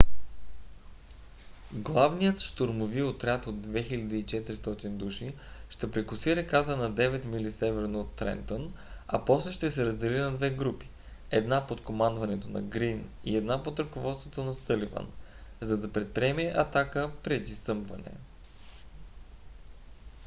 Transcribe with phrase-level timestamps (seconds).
[1.73, 5.33] главният щурмови отряд от 2 400 души
[5.69, 8.73] ще прекоси реката на 9 мили северно от трентън
[9.07, 10.89] а после ще се раздели на две групи
[11.31, 15.07] една под командването на грийн и една под ръководството на съливан
[15.59, 18.11] за да предприеме атака преди съмване